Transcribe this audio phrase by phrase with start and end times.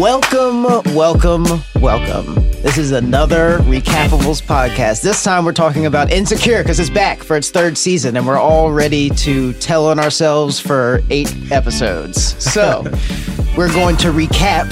[0.00, 0.62] Welcome,
[0.94, 1.44] welcome,
[1.74, 2.34] welcome.
[2.62, 5.02] This is another Recapables podcast.
[5.02, 8.38] This time we're talking about Insecure because it's back for its third season and we're
[8.38, 12.42] all ready to tell on ourselves for eight episodes.
[12.42, 12.82] So
[13.58, 14.70] we're going to recap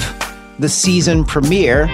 [0.57, 1.87] the season premiere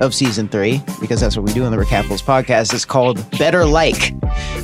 [0.00, 2.72] of season three because that's what we do on the Recapables podcast.
[2.72, 4.14] It's called Better Like.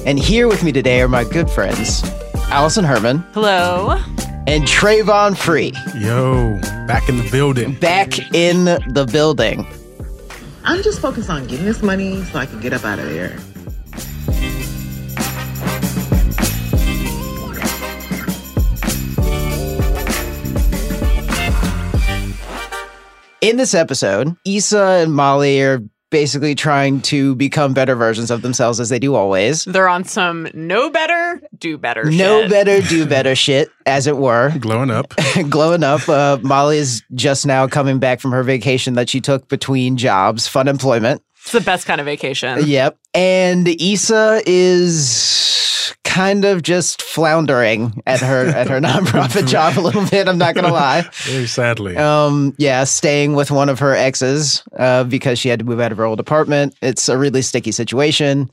[0.07, 2.03] And here with me today are my good friends,
[2.49, 4.03] Allison Herman Hello.
[4.47, 5.73] And Trayvon Free.
[5.97, 7.75] Yo, back in the building.
[7.75, 9.67] Back in the building.
[10.65, 13.37] I'm just focused on getting this money so I can get up out of there.
[23.41, 25.83] In this episode, Issa and Molly are
[26.15, 29.65] basically trying to become better versions of themselves as they do always.
[29.65, 32.51] They're on some no better, do better Know shit.
[32.51, 34.53] better, do better shit, as it were.
[34.61, 35.13] Glowing up.
[35.51, 36.09] Glowing up.
[36.09, 40.47] Uh, Molly is just now coming back from her vacation that she took between jobs,
[40.47, 41.21] fun employment.
[41.43, 42.61] It's the best kind of vacation.
[42.65, 42.97] Yep.
[43.13, 45.11] And Issa is
[46.15, 50.29] kind of just floundering at her at her nonprofit job a little bit.
[50.29, 51.03] I'm not gonna lie.
[51.25, 51.97] Very sadly.
[51.97, 55.91] Um, yeah, staying with one of her exes uh, because she had to move out
[55.91, 56.77] of her old apartment.
[56.81, 58.49] It's a really sticky situation.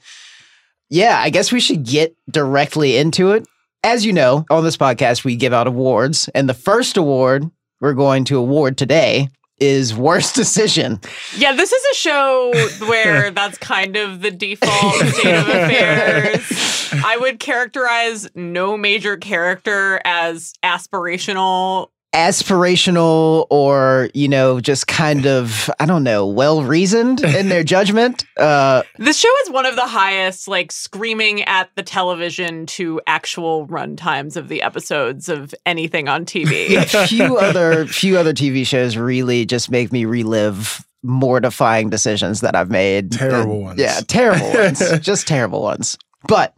[0.90, 3.48] Yeah, I guess we should get directly into it.
[3.84, 7.94] As you know, on this podcast, we give out awards, and the first award we're
[7.94, 9.30] going to award today
[9.62, 11.00] is Worst Decision.
[11.38, 12.52] Yeah, this is a show
[12.88, 16.94] where that's kind of the default state of affairs.
[17.06, 21.90] I would characterize no major character as aspirational.
[22.14, 28.26] Aspirational or, you know, just kind of, I don't know, well reasoned in their judgment.
[28.38, 33.66] Uh, This show is one of the highest, like screaming at the television to actual
[33.68, 36.84] run times of the episodes of anything on TV.
[37.08, 42.70] few other few other TV shows really just make me relive mortifying decisions that I've
[42.70, 43.12] made.
[43.14, 43.80] Terrible And- ones.
[43.80, 44.82] Yeah, terrible ones.
[45.00, 45.98] just terrible ones.
[46.28, 46.54] But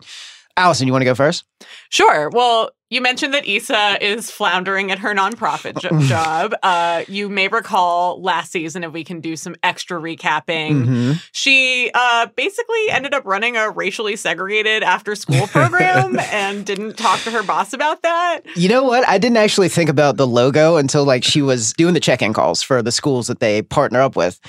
[0.56, 1.46] Allison, you want to go first?
[1.90, 2.30] Sure.
[2.30, 6.53] Well, you mentioned that Issa is floundering at her nonprofit jo- job.
[6.62, 11.24] Uh, you may recall last season, if we can do some extra recapping, Mhm.
[11.31, 17.20] she uh, basically ended up running a racially segregated after school program and didn't talk
[17.22, 18.41] to her boss about that.
[18.56, 19.08] You know what?
[19.08, 22.62] I didn't actually think about the logo until like she was doing the check-in calls
[22.62, 24.40] for the schools that they partner up with.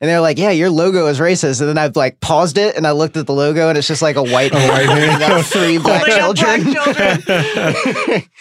[0.00, 2.86] And they're like, "Yeah, your logo is racist." And then I've like paused it and
[2.86, 5.20] I looked at the logo and it's just like a white man white man.
[5.20, 6.72] holding three black children.
[6.72, 8.22] black children.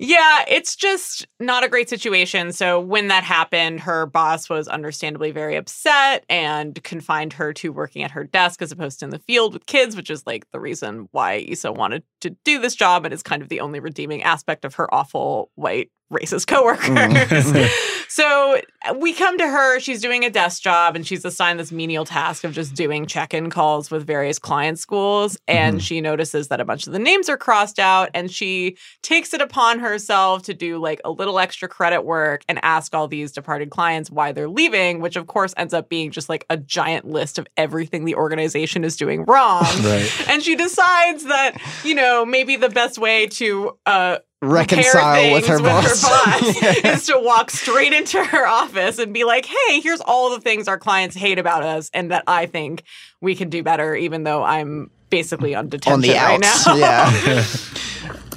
[0.00, 2.52] Yeah, it's just not a great situation.
[2.52, 8.04] So when that happened, her boss was understandably very upset and confined her to working
[8.04, 10.60] at her desk as opposed to in the field with kids, which is like the
[10.60, 14.22] reason why Issa wanted to do this job and is kind of the only redeeming
[14.22, 16.88] aspect of her awful white racist coworkers.
[16.88, 17.68] Mhm.
[18.08, 18.60] so
[18.96, 22.42] we come to her, she's doing a desk job and she's assigned this menial task
[22.44, 26.86] of just doing check-in calls with various client schools and she notices that a bunch
[26.86, 31.00] of the names are crossed out and she takes it upon herself to do like
[31.04, 35.16] a little extra credit work and ask all these departed clients why they're leaving, which
[35.16, 38.96] of course ends up being just like a giant list of everything the organization is
[38.96, 39.64] doing wrong.
[39.88, 40.10] Right.
[40.28, 45.58] And she decides that, you know, maybe the best way to uh Reconcile with things
[45.58, 46.02] her boss.
[46.02, 46.72] boss Yeah.
[46.94, 50.68] is to walk straight into her office and be like, hey, here's all the things
[50.68, 52.84] our clients hate about us and that I think
[53.20, 56.66] we can do better, even though I'm basically on detention on the right outs.
[56.66, 56.76] now.
[56.76, 57.44] Yeah.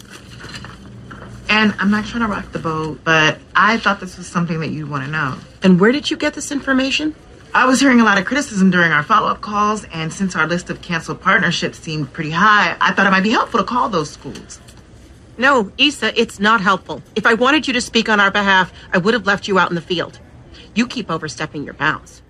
[1.51, 4.69] And I'm not trying to rock the boat, but I thought this was something that
[4.69, 5.35] you'd want to know.
[5.61, 7.13] And where did you get this information?
[7.53, 10.47] I was hearing a lot of criticism during our follow up calls, and since our
[10.47, 13.89] list of canceled partnerships seemed pretty high, I thought it might be helpful to call
[13.89, 14.61] those schools.
[15.41, 17.01] No, Issa, it's not helpful.
[17.15, 19.71] If I wanted you to speak on our behalf, I would have left you out
[19.71, 20.19] in the field.
[20.75, 22.21] You keep overstepping your bounds.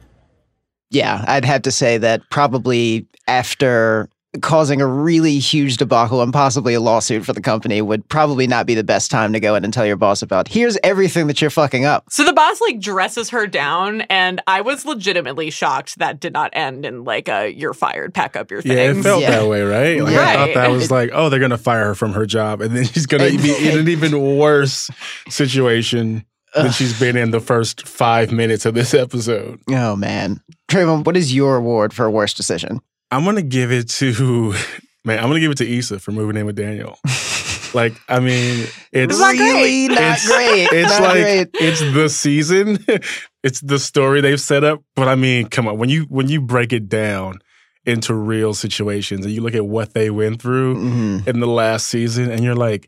[0.92, 4.08] Yeah, I'd have to say that probably after
[4.42, 8.66] causing a really huge debacle and possibly a lawsuit for the company would probably not
[8.66, 11.42] be the best time to go in and tell your boss about here's everything that
[11.42, 12.06] you're fucking up.
[12.10, 16.50] So the boss like dresses her down, and I was legitimately shocked that did not
[16.54, 19.32] end in like a "you're fired, pack up your things." Yeah, it felt Yeah.
[19.32, 20.02] that way, right?
[20.02, 22.76] Like I thought that was like, oh, they're gonna fire her from her job, and
[22.76, 24.90] then she's gonna be in an even worse
[25.30, 29.60] situation than she's been in the first five minutes of this episode.
[29.70, 30.42] Oh man.
[30.70, 32.80] Trayvon, what is your award for worst decision?
[33.12, 34.54] I'm gonna give it to
[35.06, 35.20] man.
[35.20, 36.98] I'm gonna give it to Issa for moving in with Daniel.
[37.74, 39.40] like, I mean, it's not great.
[39.54, 40.68] really not It's- great.
[40.72, 41.50] It's Not like great.
[41.56, 42.84] it's the season,
[43.44, 44.82] it's the story they've set up.
[44.96, 47.40] But I mean, come on, when you when you break it down
[47.86, 51.28] into real situations and you look at what they went through Mhm.
[51.28, 52.88] in the last season, and you're like,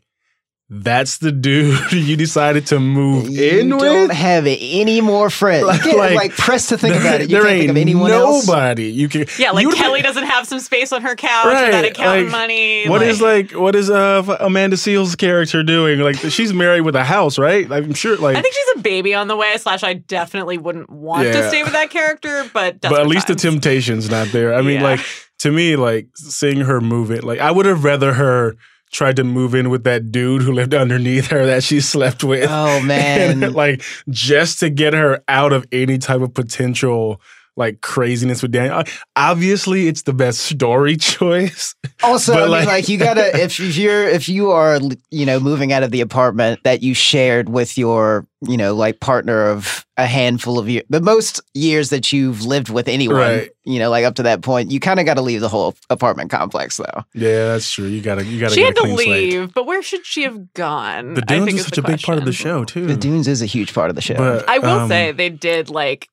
[0.70, 3.38] that's the dude you decided to move in with.
[3.38, 4.10] You in don't with.
[4.16, 5.66] have any more friends.
[5.66, 7.28] Like- you can't, like, like, press to think about it.
[7.30, 8.46] You there can't ain't think of anyone else.
[8.46, 8.86] nobody.
[8.86, 9.26] You can.
[9.38, 12.32] Yeah, like Kelly been- doesn't have some space on her couch Right, that accountant like,
[12.32, 12.88] money.
[12.88, 13.52] What is like?
[13.52, 16.00] What is uh Amanda Seales' character doing?
[16.00, 17.70] Like she's married with a house, right?
[17.70, 18.16] I'm sure.
[18.16, 19.54] Like, I think she's a baby on the way.
[19.58, 23.34] Slash, I definitely wouldn't want to stay with that character, but but at least the
[23.34, 24.54] temptation's not there.
[24.54, 24.82] I mean, Yeah.
[24.82, 25.00] like
[25.40, 28.56] to me, like seeing her move it, like I would have rather her
[28.94, 32.48] tried to move in with that dude who lived underneath her that she slept with.
[32.48, 33.52] Oh man.
[33.52, 37.20] like just to get her out of any type of potential
[37.56, 38.82] like craziness with Daniel.
[39.16, 41.74] Obviously, it's the best story choice.
[42.02, 44.80] Also, But, I mean, like- like, you gotta if you're if you are
[45.10, 49.00] you know moving out of the apartment that you shared with your you know like
[49.00, 53.50] partner of a handful of years, the most years that you've lived with anyone, Right.
[53.64, 55.76] you know, like up to that point, you kind of got to leave the whole
[55.88, 57.04] apartment complex though.
[57.14, 57.86] Yeah, that's true.
[57.86, 58.54] You gotta, you gotta.
[58.54, 59.32] She get had a to clean slate.
[59.34, 61.14] leave, but where should she have gone?
[61.14, 62.86] The I Dunes think is is such the a big part of the show too.
[62.86, 64.16] The Dunes is a huge part of the show.
[64.16, 66.08] But I will um, say they did like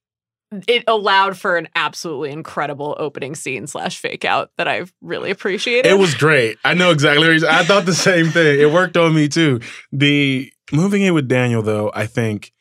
[0.67, 5.89] it allowed for an absolutely incredible opening scene slash fake out that I've really appreciated.
[5.89, 6.57] It was great.
[6.63, 7.47] I know exactly.
[7.47, 8.59] I thought the same thing.
[8.59, 9.61] It worked on me too.
[9.91, 12.51] The moving in with Daniel, though, I think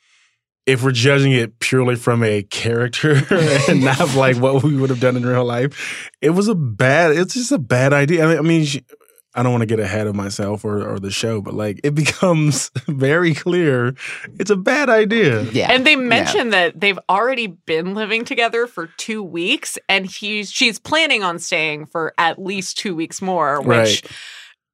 [0.67, 3.23] if we're judging it purely from a character
[3.69, 7.13] and not like what we would have done in real life, it was a bad.
[7.13, 8.25] It's just a bad idea.
[8.25, 8.85] I mean, I mean she,
[9.35, 11.95] I don't want to get ahead of myself or, or the show, but like it
[11.95, 13.95] becomes very clear
[14.39, 15.43] it's a bad idea.
[15.53, 15.97] yeah, and they Yeah.
[15.99, 21.39] mentioned that they've already been living together for two weeks, and he's she's planning on
[21.39, 23.61] staying for at least two weeks more.
[23.61, 24.03] Which, Right.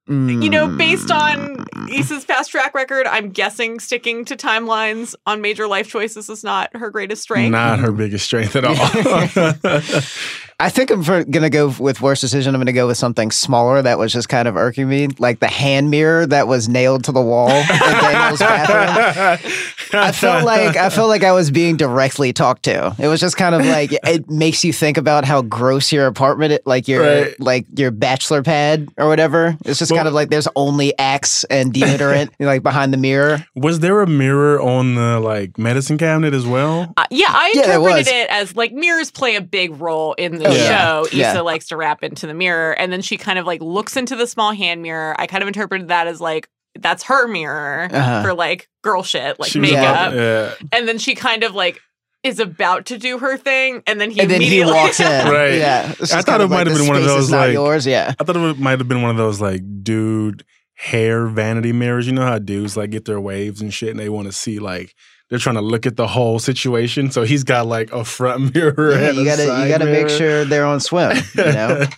[0.08, 1.56] You know, based on
[1.86, 2.00] Mm.
[2.00, 6.74] Issa's past track record, I'm guessing sticking to timelines on major life choices is not
[6.76, 7.52] her greatest strength.
[7.52, 8.74] Not her biggest strength at all.
[10.58, 12.54] I think I'm gonna go with worst decision.
[12.54, 15.48] I'm gonna go with something smaller that was just kind of irking me, like the
[15.48, 19.52] hand mirror that was nailed to the wall in Daniel's bathroom.
[19.98, 22.94] I felt like I felt like I was being directly talked to.
[22.98, 26.60] It was just kind of like it makes you think about how gross your apartment,
[26.66, 27.40] like your Right.
[27.40, 29.56] like your bachelor pad or whatever.
[29.64, 33.44] It's just Well- kind of like there's only Axe and deodorant like behind the mirror.
[33.54, 36.92] Was there a mirror on the like medicine cabinet as well?
[36.96, 38.08] Uh, yeah, I interpreted was.
[38.08, 41.16] it as like mirrors play a big role in the Oh, show.
[41.16, 41.30] yeah.
[41.30, 41.40] Issa Yeah.
[41.40, 44.26] likes to wrap into the mirror, and then she kind of like looks into the
[44.26, 45.14] small hand mirror.
[45.18, 46.48] I kind of interpreted that as like
[46.80, 48.22] that's her mirror Uh-huh.
[48.22, 49.78] for like girl shit, like She makeup.
[50.12, 50.52] about- yeah.
[50.72, 51.80] And then she kind of like
[52.22, 55.06] is about to do her thing, and then he and then he immediately walks in.
[55.32, 55.54] Right.
[55.58, 55.94] Yeah.
[56.12, 57.86] I thought it of might like, have been one of those, like- yours.
[57.86, 58.14] Yeah.
[58.18, 60.44] I thought it might have been one of those like dude
[60.74, 62.06] hair vanity mirrors.
[62.06, 64.58] You know how dudes like get their waves and shit, and they want to see
[64.58, 64.94] like
[65.30, 67.10] they're trying to look at the whole situation.
[67.10, 68.92] So he's got like a front mirror.
[68.92, 71.16] Yeah, and you a gotta side you gotta make sure they're on swim.
[71.36, 71.84] You know.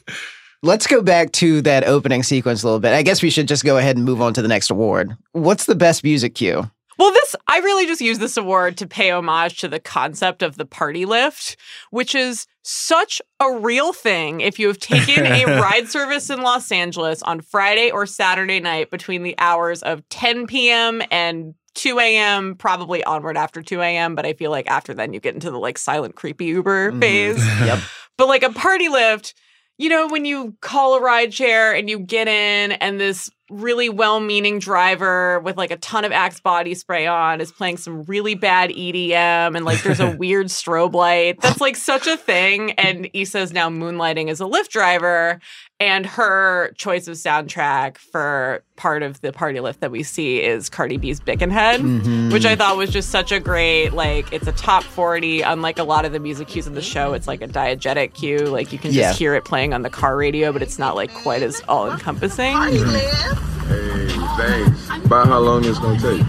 [0.63, 2.93] Let's go back to that opening sequence a little bit.
[2.93, 5.17] I guess we should just go ahead and move on to the next award.
[5.33, 6.69] What's the best music cue?
[6.99, 10.57] Well, this I really just use this award to pay homage to the concept of
[10.57, 11.57] the party lift,
[11.91, 16.73] which is such a real thing if you have taken a ride service in Los
[16.73, 21.01] Angeles on Friday or Saturday night between the hours of 10 p.m.
[21.13, 24.17] and 2 a.m., probably onward after 2 a.m.
[24.17, 27.01] But I feel like after then you get into the like silent, creepy Uber Mhm.
[27.01, 27.47] phase.
[27.65, 27.79] Yep.
[28.17, 29.35] But like a party lift,
[29.79, 33.89] you know, when you call a ride share and you get in and this really
[33.89, 38.03] well meaning driver with like a ton of Axe body spray on is playing some
[38.03, 41.41] really bad EDM and like there's a weird strobe light.
[41.41, 42.73] That's like such a thing.
[42.73, 45.41] And Issa is now moonlighting as a Lyft driver.
[45.81, 50.69] And her choice of soundtrack for part of the party lift that we see is
[50.69, 52.33] Cardi B's Bickenhead Mhm.
[52.33, 55.85] which I thought was just such a great like it's a top 40 unlike a
[55.85, 58.79] lot of the music cues in the show it's like a diegetic cue like you
[58.79, 61.61] can just hear it playing on the car radio but it's not like quite as
[61.69, 64.89] all encompassing Hey, thanks.
[65.05, 66.23] About how long it's gonna take?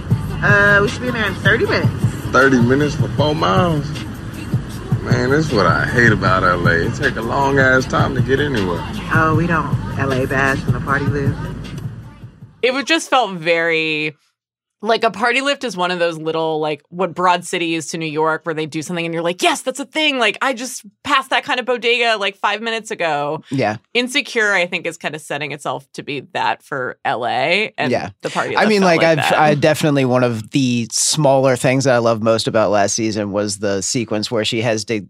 [0.44, 1.90] Uh, we should be in there in 30 minutes.
[2.32, 3.86] 30 minutes for four miles?
[5.02, 6.72] Man, that's what I hate about LA.
[6.72, 8.80] It take a long ass time to get anywhere.
[9.14, 9.74] Oh, we don't.
[9.98, 11.36] LA bash from the party live.
[12.62, 14.16] it would just felt very
[14.82, 17.98] like a party lift is one of those little like what Broad City is to
[17.98, 20.54] New York where they do something and you're like yes that's a thing like I
[20.54, 23.78] just passed that kind of bodega like 5 minutes ago Yeah.
[23.94, 28.12] Insecure I think is kind of setting itself to be that for LA and Yeah.
[28.22, 29.38] the party I mean, felt like, I've that.
[29.38, 33.60] I definitely one of the smaller things that I love most about last season was
[33.60, 35.06] the sequence where she has to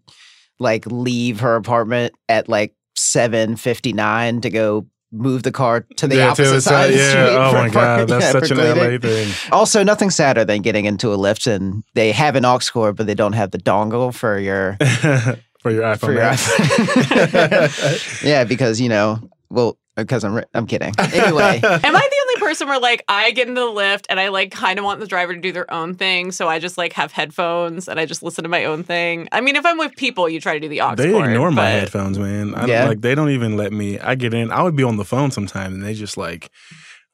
[0.59, 6.07] like leave her apartment at like seven fifty nine to go move the car to
[6.07, 7.09] the Yeah, to opposite the side of the yeah.
[7.09, 7.37] street.
[7.37, 8.91] Oh for my parking- god, that's yeah, such an cleaning.
[8.93, 9.33] LA thing.
[9.51, 13.07] Also, nothing sadder than getting into a lift and they have an aux cord, but
[13.07, 14.77] they don't have the dongle for your
[15.61, 15.99] for your iPhone.
[15.99, 18.23] for your iPhone.
[18.27, 20.93] yeah, because you know, well, uh, because I'm I'm kidding.
[20.99, 24.29] Anyway, Am I the only person where like I get into the lift and I
[24.29, 26.93] like kind of want the driver to do their own thing, so I just like
[26.93, 29.27] have headphones and I just listen to my own thing.
[29.31, 31.51] I mean, if I'm with people, you try to do the aux They cord, ignore
[31.51, 32.55] my but- headphones, man.
[32.55, 32.87] I, Yeah.
[32.87, 33.99] Like they don't even let me.
[33.99, 34.51] I get in.
[34.51, 36.49] I would be on the phone sometime, and they just like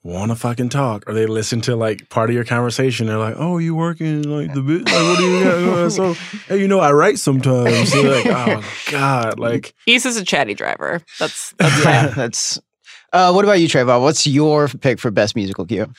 [0.04, 3.08] want to fucking talk, or they listen to like part of your conversation.
[3.08, 4.86] They're like, "Oh, you working like the bit?
[4.86, 6.14] Like, what do you got?" So,
[6.48, 7.92] hey, you know, I write sometimes.
[7.92, 11.02] So like, oh god, like Issa's a chatty driver.
[11.20, 12.60] That's that's yeah, that's.
[13.16, 14.02] Uh, what about you, Trayvon?
[14.02, 15.90] What's your pick for best musical cue?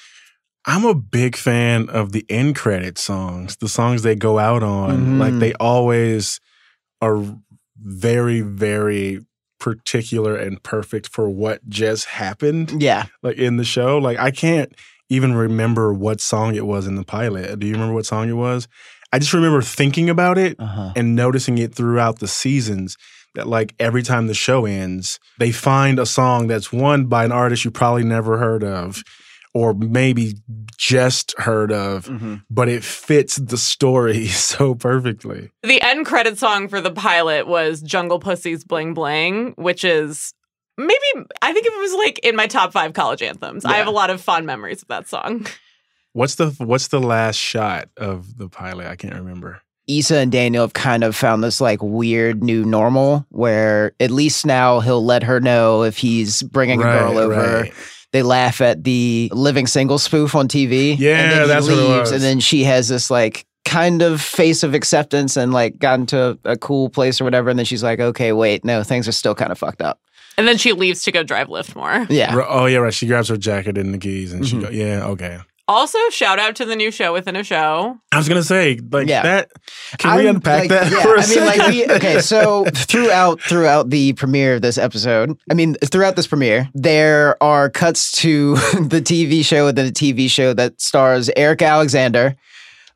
[0.66, 5.06] I'm a big fan of the end credit songs, the songs they go out on.
[5.06, 5.18] Mhm.
[5.18, 6.40] Like they always
[7.00, 7.24] are
[7.82, 9.24] very, very
[9.58, 12.82] particular and perfect for what just happened.
[12.82, 13.96] Yeah, like in the show.
[13.96, 14.74] Like I can't
[15.08, 17.58] even remember what song it was in the pilot.
[17.58, 18.68] Do you remember what song it was?
[19.10, 20.92] I just remember thinking about it uh-huh.
[20.94, 22.98] and noticing it throughout the seasons
[23.36, 27.32] that like every time the show ends, they find a song that's one by an
[27.32, 29.02] artist you probably never heard of
[29.54, 30.34] or maybe
[30.76, 32.42] just heard of, Mhm.
[32.50, 35.50] but it fits the story so perfectly.
[35.62, 40.34] the end credit song for the pilot was Jungle Pussy's Bling Bling, which is
[40.76, 43.64] maybe I think it was like in my top five college anthems.
[43.64, 45.46] I have a lot of fond memories of that song.
[46.12, 48.86] What's the what's the last shot of the pilot?
[48.86, 49.62] I can't remember.
[49.88, 54.44] Issa and Daniel have kind of found this like weird new normal where at least
[54.46, 57.60] now he'll let her know if he's bringing a girl over.
[57.62, 57.72] right.
[58.12, 60.96] They laugh at the living single spoof on TV.
[60.98, 62.12] Yeah, and then he that's what it leaves, was.
[62.12, 66.38] And then she has this like kind of face of acceptance and like gotten to
[66.44, 67.50] a cool place or whatever.
[67.50, 70.00] And then she's like, okay, wait, no, things are still kind of fucked up.
[70.38, 72.06] And then she leaves to go drive Lyft more.
[72.10, 72.34] Yeah.
[72.48, 72.94] Oh yeah, right.
[72.94, 74.48] She grabs her jacket and the keys, and Mhm.
[74.50, 75.38] she go, "Yeah, okay."
[75.68, 77.98] Also, shout out to the new show within a show.
[78.12, 79.22] I was gonna say like Yeah.
[79.22, 79.50] that.
[79.98, 82.20] Can we I'm, unpack like, that Yeah, for a I mean, like we okay.
[82.20, 87.68] So throughout throughout the premiere of this episode, I mean, throughout this premiere, there are
[87.68, 92.36] cuts to the TV show within a TV show that stars Eric Alexander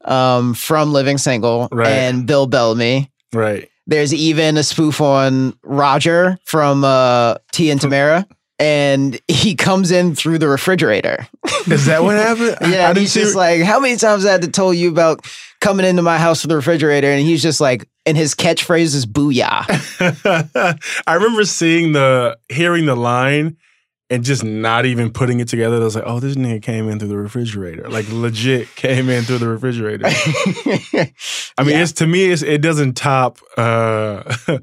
[0.04, 1.88] um, from Living Single Right.
[1.88, 3.10] and Bill Bellamy.
[3.32, 3.68] right.
[3.86, 8.24] There's even a spoof on Roger from uh, Tia and Tamera.
[8.60, 11.26] And he comes in through the refrigerator.
[11.66, 12.58] Is that what happened?
[12.70, 15.26] Yeah, and he's just like, how many times I had to tell you about
[15.60, 17.08] coming into my house with the refrigerator?
[17.10, 19.64] And he's just like, and his catchphrase is "booyah."
[21.06, 23.56] I remember seeing the hearing the line
[24.10, 25.76] and just not even putting it together.
[25.76, 27.88] I was like, "Oh, this nigga came in through the refrigerator.
[27.88, 30.06] Like legit came in through the refrigerator."
[31.58, 31.82] I mean, Yeah.
[31.82, 33.38] it's to me, it's, it doesn't top.
[33.56, 34.22] uh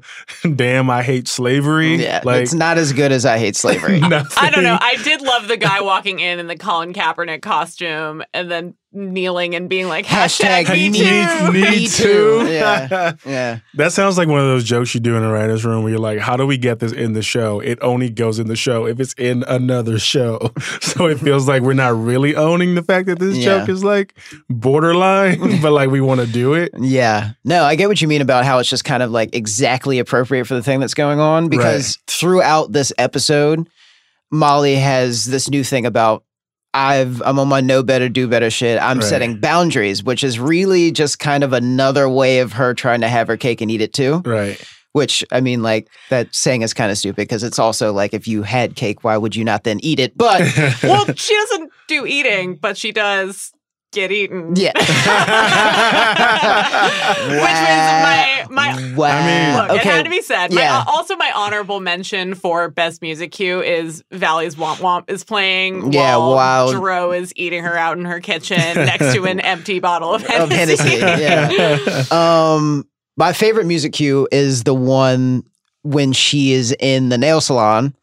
[0.54, 1.96] Damn, I hate slavery.
[1.96, 4.00] yeah, like it's not as good as I hate slavery.
[4.02, 4.78] I don't know.
[4.80, 9.54] I did love the guy walking in in the Colin Kaepernick costume and then kneeling
[9.54, 11.52] and being like, hashtag, Hashtag me me too.
[11.52, 12.40] Me, Me too.
[12.46, 12.50] too.
[12.50, 13.12] Yeah.
[13.26, 15.90] yeah, That sounds like one of those jokes you do in a writer's room where
[15.92, 17.60] you're like, how do we get this in the show?
[17.60, 20.38] It only goes in the show if it's in another show.
[20.80, 23.58] So it feels like we're not really owning the fact that this Yeah.
[23.58, 24.14] joke is like
[24.48, 26.72] borderline, but like we want to do it.
[26.78, 27.32] yeah.
[27.44, 30.46] No, I get what you mean about how it's just kind of like exactly appropriate
[30.46, 33.68] for the thing that's going on because throughout this episode,
[34.30, 36.24] Molly has this new thing about.
[36.74, 38.80] I've I'm on my no better, do better shit.
[38.80, 39.06] I'm Right.
[39.06, 43.26] setting boundaries, which is really just kind of another way of her trying to have
[43.28, 44.22] her cake and eat it too.
[44.24, 44.60] Right.
[44.92, 48.26] Which I mean, like that saying is kind of stupid because it's also like if
[48.28, 50.16] you had cake, why would you not then eat it?
[50.16, 50.40] But
[50.82, 53.52] Well, she doesn't do eating, but she does
[54.00, 54.54] get eaten.
[54.56, 54.72] yeah,
[57.28, 59.08] Which means my my wow.
[59.08, 60.52] I mean- Look, it okay, had to be said.
[60.52, 60.84] My, yeah.
[60.86, 66.16] also, my honorable mention for best music cue is Valee's Womp Womp is playing Yeah,
[66.16, 66.70] while wow.
[66.72, 70.50] Dro is eating her out in her kitchen next to an empty bottle of of
[70.50, 70.98] Hennessy.
[71.00, 71.22] Hennessy.
[71.22, 72.04] Yeah.
[72.18, 72.86] Um,
[73.16, 75.42] my favorite music cue is the one
[75.82, 77.94] when she is in the nail salon.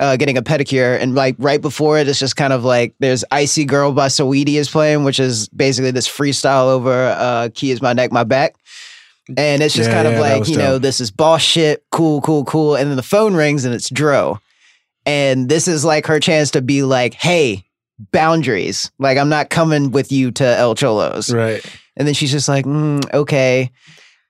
[0.00, 0.98] Uh, getting a pedicure.
[0.98, 4.54] And like right before it, it's just kind of like there's "Icy Girl" by Saweetie
[4.54, 8.54] is playing, which is basically this freestyle over uh, "Khia's my neck, my back,"
[9.36, 12.22] and it's just Yeah, kind of yeah, like you know this is boss shit, cool,
[12.22, 14.40] cool, cool, and then the phone rings and it's Dro,
[15.04, 17.64] and this is like her chance to be like, hey,
[18.10, 21.62] boundaries, like I'm not coming with you to El Cholos, right.
[21.96, 23.70] and then she's just like, mm, okay.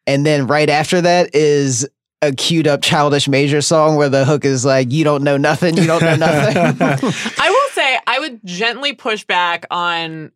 [0.07, 1.87] And then right after that is
[2.23, 5.77] a queued up Childish Major song where the hook is like, you don't know nothing,
[5.77, 6.57] you don't know nothing.
[7.39, 10.33] I will say I would gently push back on.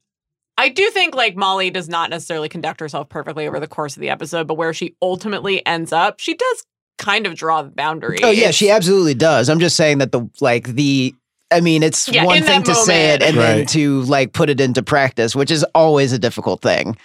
[0.56, 4.00] I do think like Molly does not necessarily conduct herself perfectly over the course of
[4.00, 6.64] the episode, but where she ultimately ends up, she does
[6.96, 8.18] kind of draw the boundary.
[8.22, 9.48] oh, yeah, she absolutely does.
[9.48, 11.12] I'm just saying that the, like, the,
[11.52, 13.36] I mean, it's Yeah, one thing that to say it moment.
[13.36, 16.96] and then to like put it into practice, which is always a difficult thing.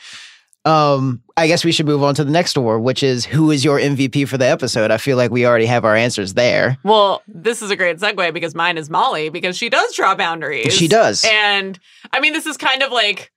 [0.65, 3.63] Um, I guess we should move on to the next award, which is who is
[3.63, 4.91] your MVP for the episode?
[4.91, 6.77] I feel like we already have our answers there.
[6.83, 10.73] Well, this is a great segue because mine is Molly because she does draw boundaries.
[10.73, 11.25] She does.
[11.25, 11.79] And
[12.11, 13.31] I mean, this is kind of like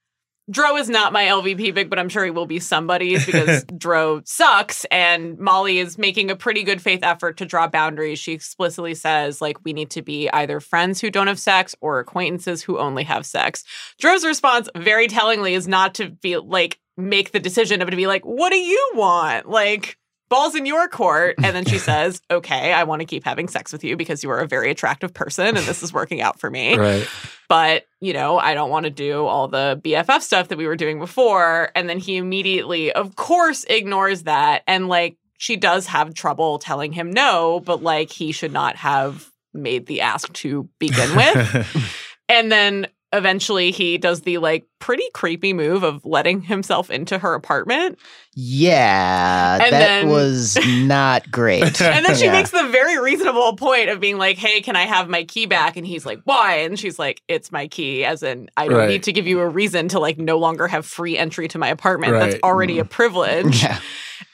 [0.51, 4.23] Dro is not my LVP pick, but I'm sure he will be somebody's because Dro
[4.25, 4.85] sucks.
[4.87, 8.19] And Molly is making a pretty good faith effort to draw boundaries.
[8.19, 12.01] She explicitly says, like, we need to be either friends who don't have sex or
[12.01, 13.65] acquaintances who only have sex.
[13.99, 18.07] Dro's response, very tellingly, is not to be like, make the decision, but to be
[18.07, 19.49] like, what do you want?
[19.49, 19.99] Like,
[20.33, 21.37] balls in your court.
[21.43, 24.31] And then she says, okay, I want to keep having sex with you because you
[24.31, 26.75] are a very attractive person and this is working out for me.
[26.75, 27.07] Right.
[27.49, 30.77] But, you know, I don't want to do all the BFF stuff that we were
[30.77, 31.71] doing before.
[31.75, 34.63] And then he immediately, of course, ignores that.
[34.67, 39.31] And like, she does have trouble telling him no, but like, he should not have
[39.53, 42.01] made the ask to begin with.
[42.31, 47.35] and then eventually he does the like pretty creepy move of letting himself into her
[47.35, 47.99] apartment.
[48.35, 51.63] Yeah, And that then- was not great.
[51.81, 52.33] And then she Yeah.
[52.33, 55.77] makes the very reasonable point of being like, hey, can I have my key back?
[55.77, 56.57] And he's like, why?
[56.59, 58.89] And she's like, it's my key, as in, I don't Right.
[58.89, 61.69] need to give you a reason to like no longer have free entry to my
[61.69, 62.13] apartment.
[62.15, 62.43] That's Right.
[62.43, 63.63] already a privilege.
[63.63, 63.79] Yeah.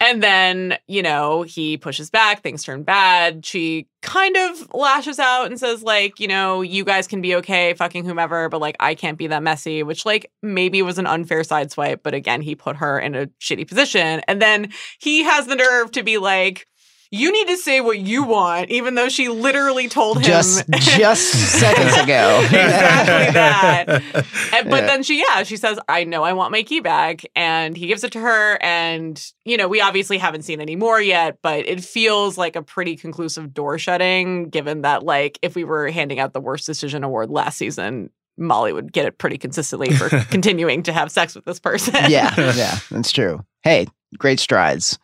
[0.00, 3.44] And then, you know, he pushes back, things turn bad.
[3.44, 7.74] She kind of lashes out and says, like, you know, you guys can be okay
[7.74, 11.40] fucking whomever, but like, I can't be that messy, which, like, maybe was an unfair
[11.40, 12.00] sideswipe.
[12.04, 14.22] But again, he put her in a shitty position.
[14.28, 16.68] And then he has the nerve to be like,
[17.10, 20.24] you need to say what you want, even though she literally told him.
[20.24, 21.24] Just just
[21.58, 22.40] seconds ago.
[22.44, 24.02] exactly that.
[24.54, 24.86] And, but Yeah.
[24.86, 27.24] then she, yeah, she says, I know I want my key back.
[27.36, 28.58] And he gives it to her.
[28.62, 32.62] And, you know, we obviously haven't seen any more yet, but it feels like a
[32.62, 37.04] pretty conclusive door shutting, given that, like, if we were handing out the worst decision
[37.04, 41.44] award last season, Molly would get it pretty consistently for continuing to have sex with
[41.44, 41.94] this person.
[42.08, 43.44] yeah, yeah, that's true.
[43.62, 43.86] Hey,
[44.16, 44.98] great strides.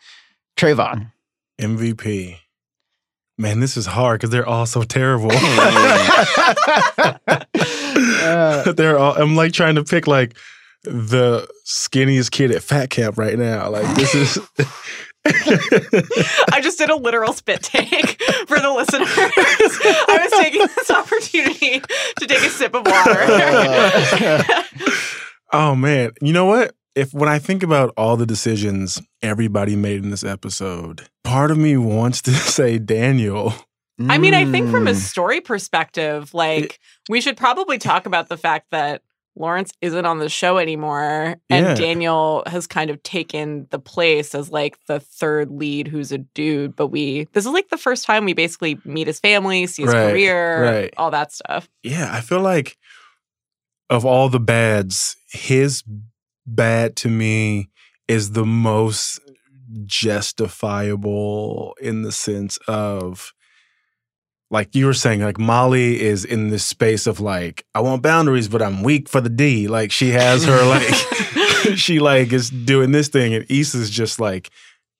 [0.56, 1.10] Trayvon.
[1.64, 2.36] MVP.
[3.36, 5.30] Man, this is hard because they're all so terrible.
[8.24, 9.14] Uh, they're all.
[9.14, 10.36] I'm like trying to pick like
[10.82, 13.70] the skinniest kid at fat camp right now.
[13.70, 14.38] Like this is.
[15.26, 19.08] I just did a literal spit take for the listeners.
[19.08, 21.80] I was taking this opportunity
[22.18, 23.24] to take a sip of water.
[25.52, 26.74] oh man, you know what?
[26.94, 31.58] If when I think about all the decisions everybody made in this episode, part of
[31.58, 33.52] me wants to say Daniel.
[34.00, 34.96] I mean, I think from a Mm.
[34.96, 39.02] story perspective, like we should probably talk about the fact that
[39.36, 41.74] Lawrence isn't on the show anymore and Yeah.
[41.74, 46.74] Daniel has kind of taken the place as like the third lead who's a dude,
[46.76, 49.92] but we this is like the first time we basically meet his family, see his
[49.94, 50.94] Right, career, right.
[50.96, 51.68] all that stuff.
[51.82, 52.76] Yeah, I feel like
[53.90, 55.82] of all the bads, his
[56.46, 57.70] bad to me
[58.08, 59.20] is the most
[59.84, 63.32] justifiable in the sense of
[64.50, 68.46] like you were saying, like Molly is in this space of like, I want boundaries,
[68.46, 69.66] but I'm weak for the D.
[69.66, 70.94] Like she has her like
[71.76, 74.50] she like is doing this thing, and Issa's just like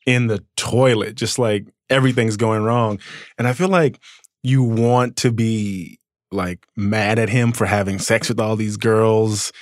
[0.07, 2.99] in the toilet, just like everything's going wrong.
[3.39, 4.01] And I feel like
[4.43, 5.99] you want to be
[6.31, 9.53] like mad at him for having sex with all these girls,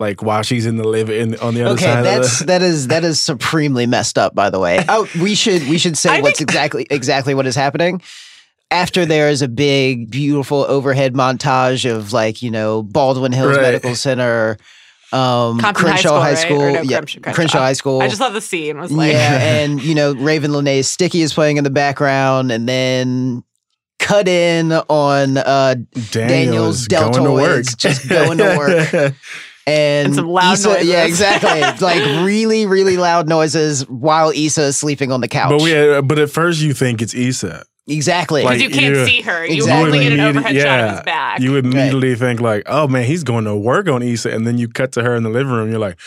[0.00, 2.04] like while she's in the live in on the other Okay, side.
[2.04, 4.34] that's of that is that is supremely messed up.
[4.34, 7.46] By the way, oh, we should we should say I what's think- exactly exactly what
[7.46, 8.00] is happening.
[8.70, 13.62] After there is a big, beautiful overhead montage of like you know Baldwin Hills Right.
[13.62, 14.56] Medical Center,
[15.12, 16.34] um, Compton High Crenshaw School, High?
[16.34, 17.58] School, Or no, yeah, Crenshaw- Crenshaw, Crenshaw.
[17.58, 18.02] High School.
[18.02, 21.32] I just love the scene was like yeah, and you know Ravyn Lenae's Sticky is
[21.32, 23.44] playing in the background, and then
[24.00, 26.10] cut in on uh it.
[26.10, 27.62] Daniel's is going to work.
[27.62, 29.14] deltoids just going to work.
[29.66, 31.60] and, And some loud Issa, Yeah, exactly.
[31.86, 35.50] like really, really loud noises while Issa is sleeping on the couch.
[35.50, 37.64] but we, uh, but at first you think it's Issa.
[37.88, 38.42] exactly.
[38.42, 39.44] because like, you can't see her.
[39.46, 39.86] You Exactly.
[39.86, 41.40] only get an immedi- overhead shot of his back.
[41.40, 44.56] You would immediately think like, oh man, he's going to work on Issa, and then
[44.58, 45.70] you cut to her in the living room.
[45.70, 45.98] You're like,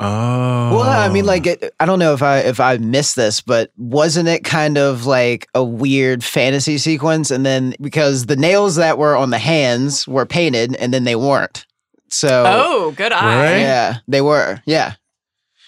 [0.00, 0.76] oh.
[0.76, 3.70] well, I mean, like, it, I don't know if I if I missed this, but
[3.76, 7.30] wasn't it kind of like a weird fantasy sequence?
[7.30, 11.16] And then because the nails that were on the hands were painted, and then they
[11.16, 11.66] weren't.
[12.14, 13.36] So oh, good eye.
[13.44, 13.58] Right?
[13.60, 14.62] yeah, they were.
[14.66, 14.94] Yeah.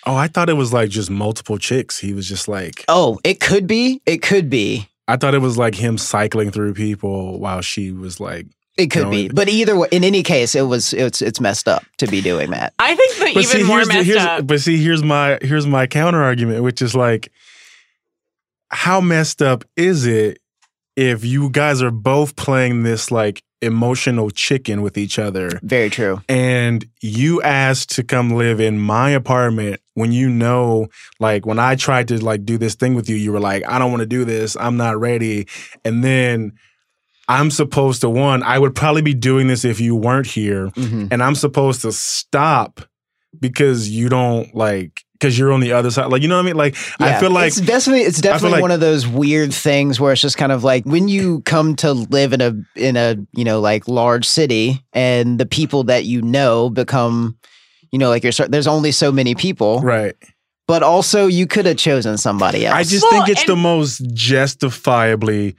[0.06, 1.98] oh, I thought it was like just multiple chicks.
[1.98, 4.00] He was just like, Oh, it could be.
[4.06, 4.88] It could be.
[5.09, 8.46] I thought it was like him cycling through people while she was like.
[8.76, 9.28] It could No, be.
[9.28, 12.50] But either way, in any case, it was it's it's messed up to be doing
[12.50, 12.74] that.
[12.78, 14.46] I think the But even see, more here's the, messed here's, up.
[14.46, 17.32] but see, here's my here's my counter argument, which is like,
[18.70, 20.38] how messed up is it
[20.94, 26.21] if you guys are both playing this like emotional chicken with each other, Very true.
[26.29, 30.88] and you asked to come live in my apartment when you know,
[31.21, 33.79] like when I tried to like do this thing with you, you were like, I
[33.79, 34.57] don't want to do this.
[34.61, 35.47] I'm not ready.
[35.87, 36.53] And then
[37.29, 40.69] I'm supposed to one, I would probably be doing this if you weren't here.
[40.77, 41.09] Mhm.
[41.11, 42.81] And I'm supposed to stop
[43.40, 46.11] because you don't like because you're on the other side.
[46.11, 46.57] Like, you know what I mean?
[46.57, 50.12] Like I feel like it's definitely it's definitely like- one of those weird things where
[50.12, 53.44] it's just kind of like when you come to live in a in a you
[53.44, 57.37] know like large city and the people that you know become
[57.92, 60.14] you know like you're cer- there's only so many people Right.
[60.66, 62.74] but also you could have chosen somebody else.
[62.76, 65.55] I just Well, think it's the most justifiably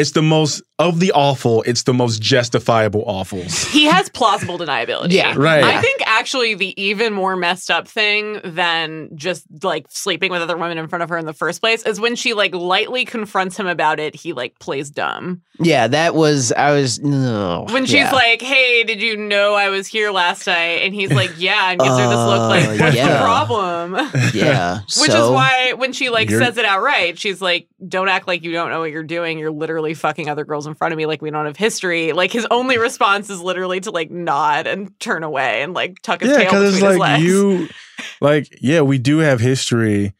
[0.00, 3.70] it's the most of the awful, it's the most justifiable awfuls.
[3.70, 5.12] he has plausible deniability.
[5.12, 5.62] Yeah, right.
[5.62, 10.56] I think actually the even more messed up thing than just like sleeping with other
[10.56, 13.56] women in front of her in the first place is when she like lightly confronts
[13.58, 15.42] him about it, he like plays dumb.
[15.60, 18.10] yeah, that was I was ugh, When she's yeah.
[18.12, 20.80] like, Hey, did you know I was here last night?
[20.82, 23.20] And he's like, Yeah, and gives her this look like, Uh, What's the yeah.
[23.22, 23.94] problem?
[24.34, 28.26] yeah, Which so, is why when she like says it outright, she's like, "Don't act
[28.26, 29.38] like you don't know what you're doing.
[29.38, 32.32] You're literally fucking other girls in front of me like we don't have history." Like
[32.32, 36.30] his only response is literally to like nod and turn away and like tuck his
[36.30, 37.24] yeah, tail between because it's his like legs.
[37.24, 37.68] you
[38.20, 40.14] like, yeah, we do have history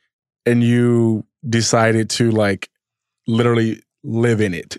[0.47, 2.69] and you decided to like
[3.27, 4.77] literally live in it.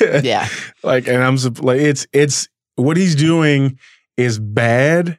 [0.24, 0.48] yeah,
[0.82, 3.78] like and i'm like it's it's what he's doing
[4.16, 5.18] is bad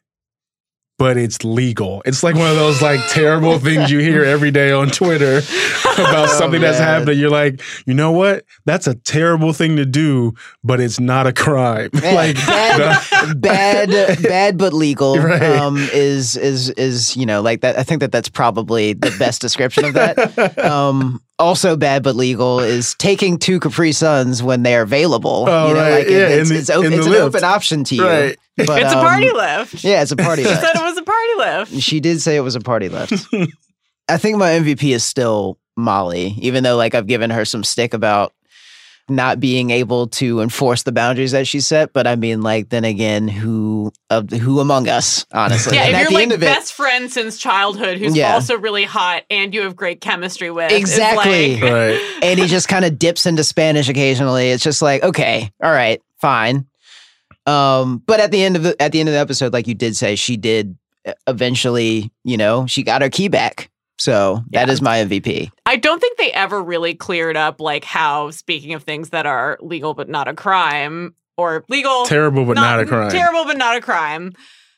[1.00, 4.72] but it's legal it's like one of those like terrible things you hear every day
[4.72, 5.38] on twitter
[5.96, 6.88] about Oh, something that's man.
[7.00, 10.34] happening you're like you know what that's a terrible thing to do
[10.64, 15.18] but it's not a crime Man, like bad, bad, bad, but legal.
[15.18, 15.42] Right.
[15.42, 17.78] Um, is is is you know like that?
[17.80, 20.60] I think that that's probably the best description of that.
[20.60, 25.46] Um, also bad but legal is taking two Capri Suns when they're available.
[25.48, 25.92] Oh, you know, right.
[26.00, 27.36] like Yeah, it's, it's, it's, open, the it's an lift.
[27.36, 28.06] open option to you.
[28.06, 28.38] Right.
[28.58, 29.84] But, it's a um, party lift.
[29.84, 31.82] Yeah, it's a party She said it was a party lift.
[31.82, 33.14] She did say it was a party lift.
[34.10, 37.94] I think my MVP is still Molly, even though like I've given her some stick
[37.94, 38.34] about
[39.10, 41.94] not being able to enforce the boundaries that she set.
[41.94, 45.76] But I mean, like then again, who of who among us, honestly?
[45.78, 48.16] Yeah, And if at you're the like end of it, best friend since childhood, who's
[48.16, 48.34] Yeah.
[48.34, 51.56] also really hot and you have great chemistry with, Exactly.
[51.60, 54.50] like- right and he just kind of dips into Spanish occasionally.
[54.52, 56.66] It's just like, okay, all right, fine.
[57.46, 59.74] Um, but at the end of the at the end of the episode, like you
[59.74, 60.78] did say, she did
[61.28, 63.70] eventually, you know, she got her key back.
[64.00, 64.74] So that Yeah.
[64.74, 65.52] is my MVP.
[65.66, 69.58] I don't think they ever really cleared up like how speaking of things that are
[69.62, 73.76] legal but not a crime or legal terrible but not, a crime Terrible but not
[73.76, 74.34] a crime.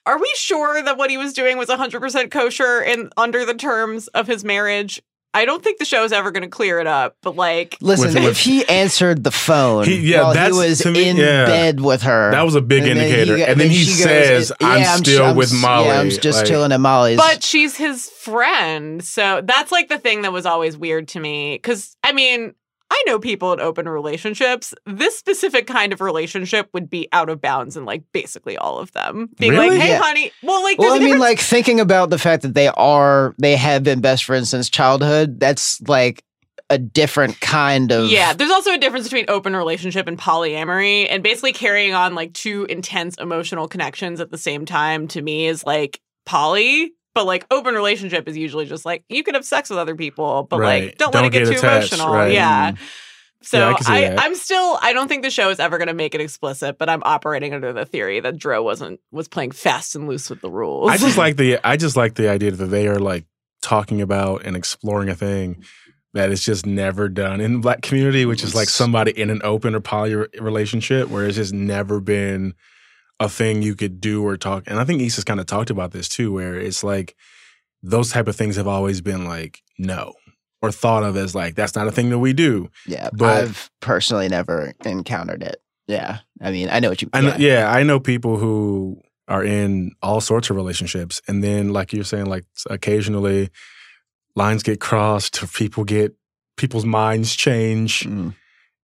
[0.07, 4.07] Are we sure that what he was doing was 100% kosher and under the terms
[4.10, 5.01] of his marriage?
[5.34, 8.08] I don't think the show is ever going to clear it up, but like Listen,
[8.08, 11.15] With- if with- he answered the phone He- yeah, while he was to me, in
[11.17, 11.46] yeah.
[11.46, 13.91] bed with her, that was a big and then indicator he- and then he she
[13.91, 17.17] goes, says i'm ch- still I'm with molly Yeah, I'm just Like, chilling at Molly's.
[17.17, 19.04] but she's his friend.
[19.04, 22.54] So that's like the thing that was always weird to me cuz I mean,
[22.93, 24.73] I know people in open relationships.
[24.86, 28.91] This specific kind of relationship would be out of bounds in like basically all of
[28.91, 29.30] them.
[29.39, 29.69] Being Really?
[29.69, 30.01] like, "Hey, Yeah.
[30.01, 33.56] honey." Well, like well, I mean, like thinking about the fact that they are, they
[33.56, 35.39] have been best friends since childhood.
[35.39, 36.23] That's like
[36.69, 38.10] a different kind of.
[38.10, 42.34] Yeah, there's also a difference between open relationship and polyamory, and basically carrying on like
[42.34, 45.08] two intense emotional connections at the same time.
[45.10, 49.34] To me, is like poly, but like open relationship is usually just like you can
[49.36, 50.84] have sex with other people, but Right.
[50.86, 52.13] like don't, let Don't it get, get too attached, emotional.
[52.13, 52.32] right.
[52.34, 52.71] Yeah.
[52.71, 52.78] Mm.
[53.43, 55.95] So Yeah, I, I i'm still I don't think the show is ever going to
[55.95, 59.95] make it explicit, but I'm operating under the theory that Dro wasn't was playing fast
[59.95, 60.91] and loose with the rules.
[60.91, 63.26] I just like the I just like the idea that they are like
[63.63, 65.63] talking about and exploring a thing
[66.13, 69.41] that is just never done in the black community, which is like somebody in an
[69.43, 72.54] open or poly relationship where it's just never been
[73.21, 74.63] a thing you could do or talk.
[74.67, 77.15] And I think Issa's kind of talked about this too, where it's like
[77.84, 80.13] those type of things have always been like no
[80.62, 82.69] or thought of as like that's not a thing that we do.
[82.86, 83.10] yeah.
[83.13, 85.62] but- I've personally never encountered it.
[85.88, 87.10] Yeah, I mean, I know what you.
[87.12, 87.62] I know, yeah.
[87.63, 92.05] yeah, I know people who are in all sorts of relationships, and then like you're
[92.05, 93.49] saying, like occasionally
[94.36, 96.13] lines get crossed, people get
[96.55, 98.36] people's minds change, Mm.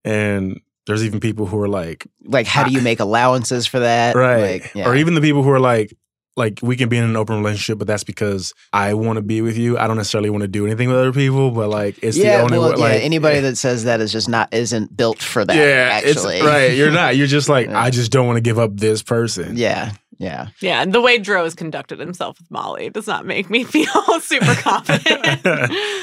[0.04, 4.15] and there's even people who are like, Like, how do you make allowances for that?
[4.15, 4.88] right, Like, yeah.
[4.89, 5.93] or even the people who are like.
[6.36, 9.41] Like we can be in an open relationship, but that's because I want to be
[9.41, 9.76] with you.
[9.80, 12.43] I don't necessarily want to do anything with other people, but like it's yeah, the
[12.43, 12.78] only well, way.
[12.78, 13.41] yeah, Like anybody eh.
[13.41, 15.56] that says that is just not isn't built for that.
[15.56, 16.73] yeah, actually, it's right.
[16.78, 17.17] You're not.
[17.17, 17.82] You're just like Yeah.
[17.82, 19.58] I just don't want to give up this person.
[19.58, 20.50] yeah, yeah.
[20.62, 23.88] yeah, and the way Dro has conducted himself with Molly does not make me feel
[24.21, 25.41] super confident.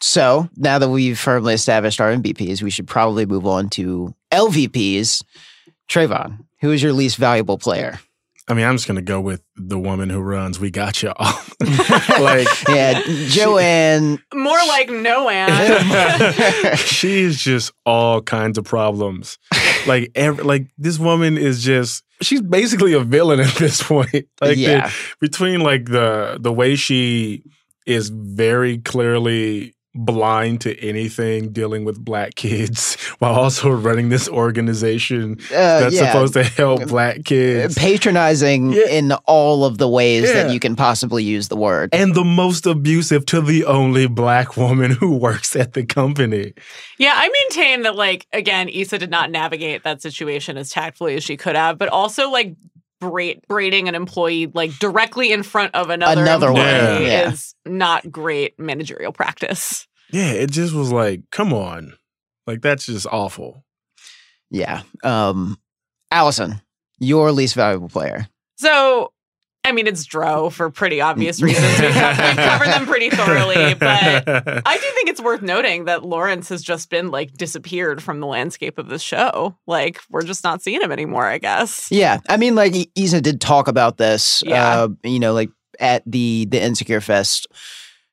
[0.00, 5.22] So now that we've firmly established our MVPs, we should probably move on to LVPs.
[5.88, 7.98] Trayvon, who is your least valuable player?
[8.48, 10.60] I mean, I'm just gonna go with the woman who runs.
[10.60, 11.14] We got y'all.
[12.20, 14.20] like, yeah, Joanne.
[14.32, 16.76] More like no Anne.
[16.76, 19.38] she's just all kinds of problems.
[19.86, 22.04] Like, every, like this woman is just.
[22.22, 24.28] She's basically a villain at this point.
[24.40, 24.88] Like, Yeah.
[24.88, 27.42] the, between like the the way she
[27.84, 35.38] is very clearly blind to anything dealing with black kids while also running this organization
[35.50, 36.06] Uh, that's yeah.
[36.12, 37.74] supposed to help black kids.
[37.76, 38.88] patronizing Yeah.
[38.88, 41.90] in all of the ways that you can possibly use the word.
[41.92, 46.52] and the most abusive to the only black woman who works at the company.
[46.98, 51.24] Yeah, I maintain that, like, again, Issa did not navigate that situation as tactfully as
[51.24, 52.54] she could have, but also, like,
[53.00, 57.30] braid, braiding an employee, like, directly in front of another, Another one, yeah.
[57.30, 59.86] is not great managerial practice.
[60.10, 61.94] Yeah, it just was like, come on.
[62.46, 63.64] Like that's just awful.
[64.50, 64.82] Yeah.
[65.02, 65.58] Um,
[66.12, 66.60] Allison,
[67.00, 68.28] your least valuable player.
[68.56, 69.12] So,
[69.66, 71.80] I mean, it's Dro for pretty obvious reasons.
[71.80, 74.28] We've, covered them pretty thoroughly, but
[74.66, 78.26] I do think it's worth noting that Lawrence has just been like disappeared from the
[78.26, 79.56] landscape of the show.
[79.66, 81.90] Like, we're just not seeing him anymore, I guess.
[81.90, 84.42] Yeah, I mean, like I- Issa did talk about this.
[84.46, 84.82] Yeah.
[84.82, 85.50] Uh, you know, like
[85.80, 87.46] at the the Insecure Fest,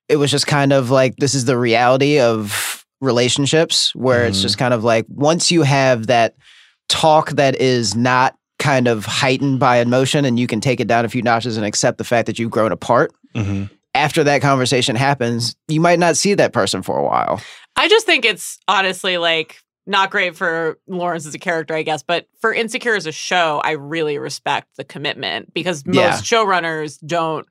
[0.09, 4.43] it was just kind of like this is the reality of relationships, where it's Mhm.
[4.43, 6.35] just kind of like once you have that
[6.89, 11.03] talk that is not kind of heightened by emotion, and you can take it down
[11.03, 13.11] a few notches and accept the fact that you've grown apart.
[13.35, 13.69] Mhm.
[13.93, 17.41] After that conversation happens, you might not see that person for a while.
[17.75, 22.03] I just think it's honestly like not great for Lawrence as a character, I guess,
[22.03, 26.11] but for Insecure as a show, I really respect the commitment because most Yeah.
[26.39, 27.45] showrunners don't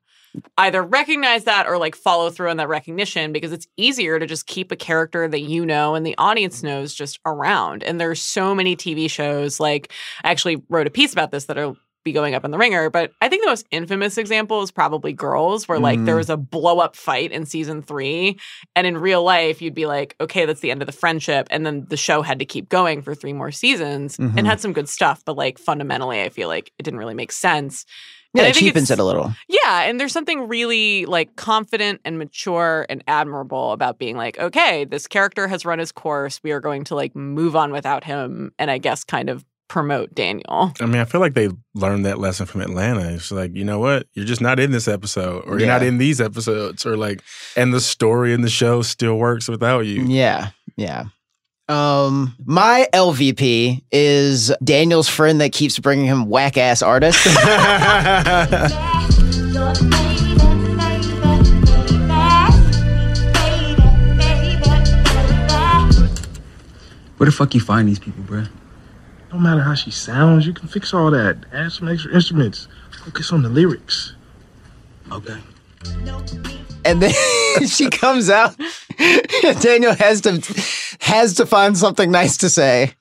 [0.57, 4.47] either recognize that or like follow through on that recognition because it's easier to just
[4.47, 7.83] keep a character that you know and the audience knows just around.
[7.83, 9.91] And there's so many TV shows like
[10.23, 13.13] I actually wrote a piece about this that'll be going up in the Ringer, but
[13.21, 16.17] I think the most infamous example is probably Girls, where like there Mm.
[16.17, 18.37] was a blow up fight in season three
[18.75, 21.47] and in real life, you'd be like, okay, that's the end of the friendship.
[21.49, 24.37] And then the show had to keep going for three more seasons Mhm.
[24.37, 25.23] and had some good stuff.
[25.25, 27.85] But like fundamentally, I feel like it didn't really make sense.
[28.33, 29.33] Yeah, I it think cheapens it's- it a little.
[29.47, 29.81] Yeah.
[29.83, 35.07] And there's something really like confident and mature and admirable about being like, okay, this
[35.07, 36.39] character has run his course.
[36.43, 38.51] We are going to like move on without him.
[38.57, 40.71] And I guess kind of promote Daniel.
[40.79, 43.13] I mean, I feel like they learned that lesson from Atlanta.
[43.13, 44.05] It's like, you know what?
[44.13, 47.23] You're just not in this episode, or you're not in these episodes, or like,
[47.55, 50.03] and the story in the show still works without you.
[50.03, 51.05] Yeah, yeah.
[51.69, 57.25] Um, my LVP is Daniel's friend that keeps bringing him whack ass artists.
[67.17, 68.49] Where the fuck you find these people, bruh?
[69.31, 71.37] No matter how she sounds, you can fix all that.
[71.53, 72.67] Add some extra instruments.
[73.05, 74.15] Focus on the lyrics.
[75.11, 75.37] Okay.
[76.83, 77.13] and then
[77.67, 78.55] she comes out.
[79.61, 80.41] Daniel has to
[80.99, 82.93] has to find something nice to say,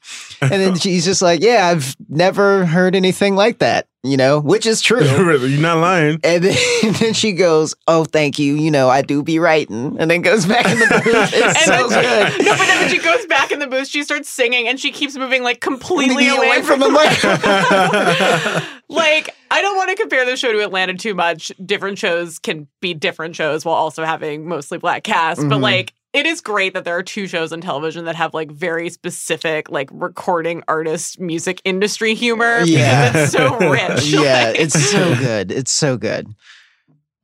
[0.43, 4.67] and then she's just like, "Yeah, I've never heard anything like that," you know, which
[4.67, 5.03] is true.
[5.05, 6.19] You're not lying.
[6.25, 8.55] And then, and then she goes, "Oh, thank you.
[8.55, 11.31] You know, I do be writing," and then goes back in the booth.
[11.33, 12.45] It's so then good.
[12.45, 14.91] no, but then when she goes back in the booth, she starts singing and she
[14.93, 19.97] keeps moving like completely away, away from, from the the like, I don't want to
[19.97, 21.51] compare the show to Atlanta too much.
[21.65, 25.63] Different shows can be different shows while also having mostly black cast, but Mhm.
[25.63, 28.91] like, it is great that there are two shows on television that have like very
[28.91, 33.09] specific like recording artist music industry humor Yeah.
[33.13, 34.05] because it's so rich.
[34.07, 35.51] yeah, Like- it's so good.
[35.53, 36.29] It's so good.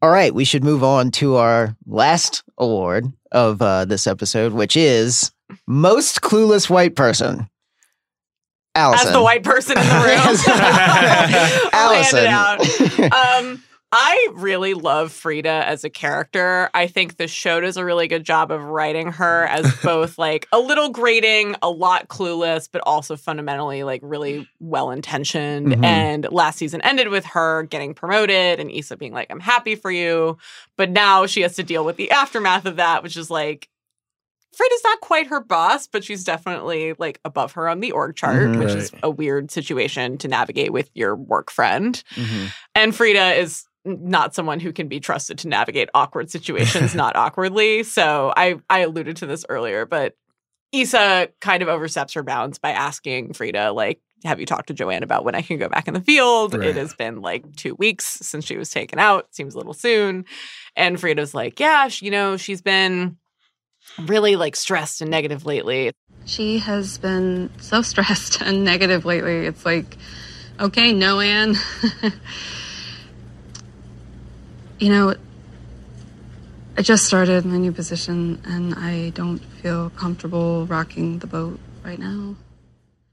[0.00, 4.76] All right, we should move on to our last award of uh, this episode, which
[4.76, 5.32] is
[5.66, 7.48] most clueless white person.
[8.76, 9.08] Allison.
[9.08, 10.58] as the white person in the room.
[11.72, 12.60] I'll out.
[12.60, 13.12] Allison.
[13.12, 16.68] um I really love Frieda as a character.
[16.74, 20.46] I think the show does a really good job of writing her as both like
[20.52, 25.68] a little grating, a lot clueless, but also fundamentally like really well intentioned.
[25.68, 25.84] Mhm.
[25.84, 29.90] And last season ended with her getting promoted and Issa being like, I'm happy for
[29.90, 30.36] you.
[30.76, 33.70] But now she has to deal with the aftermath of that, which is like,
[34.54, 38.48] Frieda's not quite her boss, but she's definitely like above her on the org chart,
[38.48, 38.58] Mhm.
[38.58, 42.02] which is a weird situation to navigate with your work friend.
[42.16, 42.52] Mhm.
[42.74, 47.82] And Frieda is not someone who can be trusted to navigate awkward situations not awkwardly.
[47.82, 50.16] So I I alluded to this earlier, but
[50.72, 55.04] Issa kind of oversteps her bounds by asking Frieda like have you talked to Joanne
[55.04, 56.54] about when I can go back in the field?
[56.54, 56.68] Right.
[56.68, 59.32] It has been like two weeks since she was taken out.
[59.32, 60.24] Seems a little soon.
[60.74, 63.16] And Frieda's like, yeah, sh- you know, she's been
[64.06, 65.92] really like stressed and negative lately.
[66.26, 69.46] She has been so stressed and negative lately.
[69.46, 69.96] It's like
[70.60, 71.54] Okay, no, Anne.
[74.78, 75.14] you know,
[76.76, 81.98] I just started my new position and I don't feel comfortable rocking the boat right
[81.98, 82.36] now.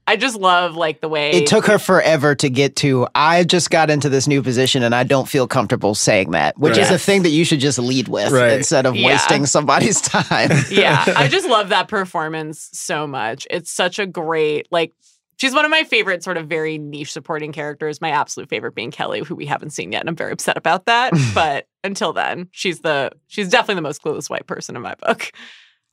[0.08, 3.08] I just love like the way It took her forever to get to.
[3.12, 6.78] I just got into this new position and I don't feel comfortable saying that, which
[6.78, 8.52] is a thing that you should just lead with Right.
[8.52, 9.08] instead of Yeah.
[9.08, 10.50] wasting somebody's time.
[10.70, 13.48] yeah, I just love that performance so much.
[13.50, 14.92] It's such a great like.
[15.38, 18.00] She's one of my favorite, sort of very niche supporting characters.
[18.00, 20.86] My absolute favorite being Kelly, who we haven't seen yet, and I'm very upset about
[20.86, 21.12] that.
[21.34, 25.30] but until then, she's the she's definitely the most clueless white person in my book.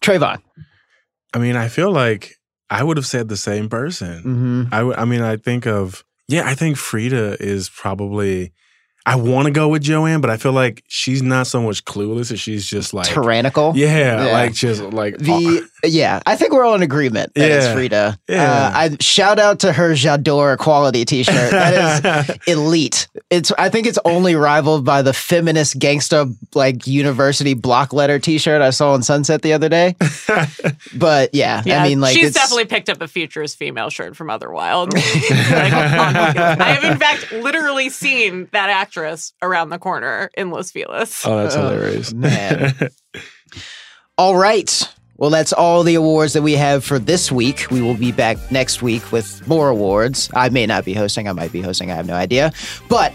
[0.02, 0.42] Trayvon.
[1.34, 2.36] I mean, I feel like
[2.70, 4.18] I would have said the same person.
[4.24, 4.64] Mm-hmm.
[4.74, 8.54] I would- I mean, I think of yeah, I think Frieda is probably.
[9.06, 12.32] I want to go with Joanne, but I feel like she's not so much clueless
[12.32, 13.74] as she's just like Tyrannical.
[13.76, 14.32] Yeah, Yeah.
[14.32, 17.74] like just like The yeah, I think we're all in agreement that it's Yeah.
[17.74, 18.20] Frieda.
[18.30, 18.44] Yeah.
[18.54, 21.52] Uh, I shout out to her J'adore quality T-shirt.
[21.52, 23.08] That is elite.
[23.30, 28.62] It's I think it's only rivaled by the feminist gangsta like university block letter T-shirt
[28.62, 29.96] I saw on Sunset the other day.
[30.96, 34.30] but yeah, I mean like she's it's, definitely picked up a futurist female shirt from
[34.30, 34.94] Other Wild.
[35.54, 41.24] Like, I have in fact literally seen that actress around the corner in Los Feliz.
[41.26, 42.14] Oh, that's Oh, hilarious.
[42.14, 42.74] man.
[44.18, 44.88] All right.
[45.18, 47.68] Well, that's all the awards that we have for this week.
[47.72, 50.30] We will be back next week with more awards.
[50.36, 51.28] I may not be hosting.
[51.28, 51.92] I might be hosting.
[51.92, 52.52] I have no idea.
[52.90, 53.14] But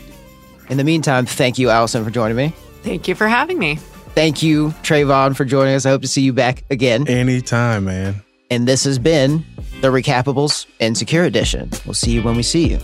[0.68, 2.52] in the meantime, thank you, Allison, for joining me.
[2.82, 3.76] Thank you for having me.
[4.14, 5.86] Thank you, Trayvon, for joining us.
[5.86, 7.06] I hope to see you back again.
[7.08, 8.22] Anytime, man.
[8.50, 9.44] And this has been
[9.80, 11.68] the Recapables Insecure Edition.
[11.84, 12.78] We'll see you when we see you.